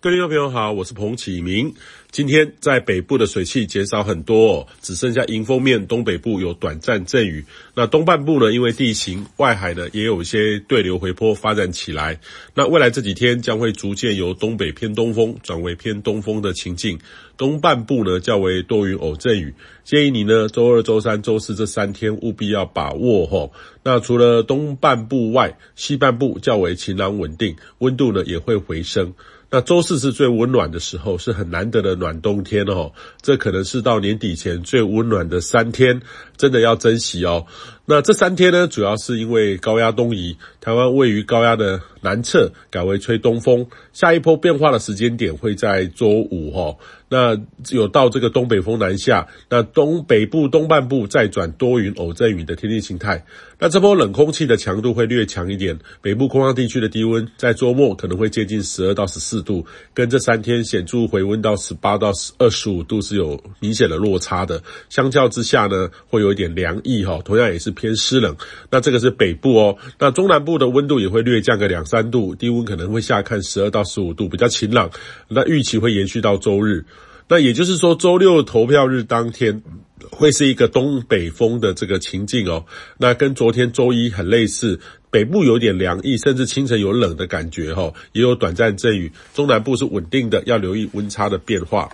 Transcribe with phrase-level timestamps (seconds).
[0.00, 1.74] 各位朋友好，我是彭启明。
[2.12, 7.44] 今天在北部的水汽减少很多哦，只剩下迎风面东北部有短暂阵雨。
[7.74, 12.20] 那东半部呢，因为地形外海呢也有一些对流回波发展起来。
[12.54, 17.00] 那未来这几天将会逐渐由东北偏东风转为偏东风的情境。
[17.36, 23.52] 东半部呢较为多云偶阵雨，建议你呢周二、周三、周四这三天务必要把握吼。
[23.82, 29.14] 那除了东半部外，西半部较为晴朗稳定，温度呢也会回升。
[29.50, 32.92] 那周四是最温暖的时候，是很难得的暖冬天哦。
[33.22, 36.02] 这可能是到年底前最温暖的三天，
[36.36, 37.46] 真的要珍惜哦。
[37.86, 43.66] 那这三天呢，主要是因为高压东移，台湾位于高压的南侧，改为吹东风。
[43.94, 46.76] 下一波变化的时间点会在周五哈。
[47.08, 47.40] 那
[47.70, 53.24] 有到这个东北风南下，那东北部东半部再转多云偶阵雨的天气形态。
[53.60, 59.64] 那这波冷空气的强度会略强一点，北部空旷地区的低温在周末可能会接近十二到十四度，
[59.94, 64.62] 跟这三天显著回温到十八到二十五度是有明显的落差的。
[64.90, 67.72] 相较之下呢，会有一点凉意哈，同样也是。
[67.78, 68.34] 偏湿冷，
[68.72, 69.76] 那这个是北部哦。
[70.00, 74.90] 那中南部的温度也会略降个两三度，低温可能会下看十二到十五度，比较晴朗。
[75.28, 76.84] 那预期会延续到周日。
[77.28, 79.62] 那也就是说，周六投票日当天
[80.10, 82.64] 会是一个东北风的这个情境哦。
[82.96, 89.12] 那跟昨天周一很类似，北部有点凉意，甚至清晨有冷的感觉哈，也有短暂阵雨。
[89.34, 91.90] 中南部是稳定的，要留意温差的变化。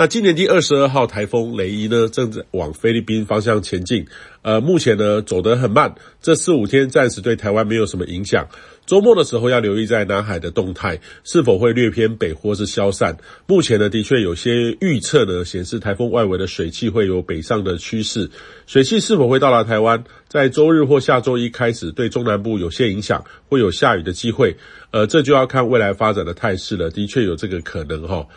[0.00, 4.06] 那今年第二十二号台风雷伊呢，正在往菲律宾方向前进，
[4.42, 8.46] 呃，目前呢走得很慢，这四五天暂时对台湾没有什么影响。
[8.86, 13.16] 周末的时候要留意在南海的动态，是否会略偏北或是消散。
[13.48, 18.30] 目前呢，的确有些预测呢显示台风外围的水汽会有北上的趋势，
[18.68, 24.56] 水汽是否会到达台湾，在周日或下周一开始对中南部有些影响，会有下雨的机会。
[24.92, 28.28] 呃，这就要看未来发展的态势了，的确有这个可能哈。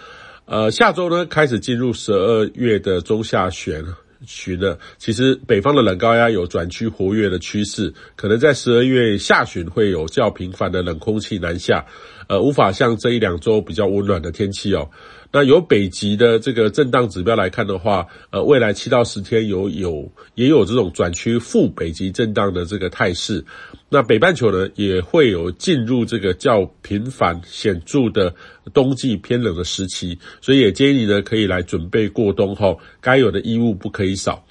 [0.46, 3.84] 呃，下周呢开始进入十二月的中下旬
[4.26, 4.78] 旬了。
[4.98, 11.86] 其实北方的冷高压有转趋活跃的趋势，可能在十二月下旬会有较频繁的冷空气南下，
[12.28, 14.90] 呃，无法像这一两周比较温暖的天气哦。
[15.32, 23.46] 那由北极的这个震荡指标来看的话，呃，未来七到十天有有也有这种转趋负北极震荡的这个态势。
[23.94, 28.34] 那北半球呢也会有进入这个较频繁显著的
[28.74, 34.46] 冬季偏冷的时期，所以也建议你呢可以来准备过冬后，该有的衣物不可以少。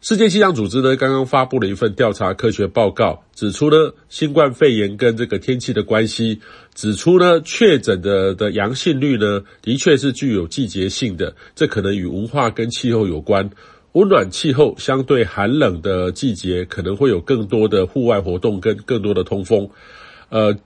[0.00, 6.40] 世界气象组织呢，刚刚发布了一份调查科学报告，指出呢，新冠肺炎跟这个天气的关系，
[6.74, 13.48] 指出呢，确诊的的阳性率呢，的确是具有季节性的，这可能与文化跟气候有关。
[13.92, 19.70] 温暖气候相对寒冷的季节，可能会有更多的户外活动跟更多的通风，
[20.28, 20.56] 呃。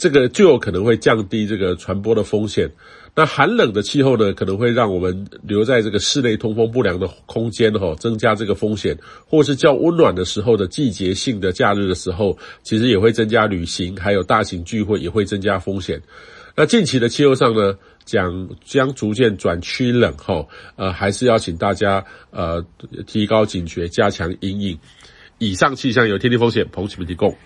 [0.00, 2.72] 这个就有可能会降低这个传播的风险。
[3.14, 8.96] 那寒冷的气候呢，可能会让我们留在这个室内通风不良的空间，哈，增加这个风险。
[9.28, 16.00] 或是较温暖的时候的季节性的假日的时候，其实也会增加旅行，还有大型聚会也会增加风险。
[16.56, 20.46] 那近期的气候上呢，将将逐渐转趋冷，哈，
[20.76, 22.64] 呃，还是要请大家呃
[23.06, 24.78] 提高警觉，加强因应。
[25.36, 27.36] 以上气象由天气风险彭启明提供。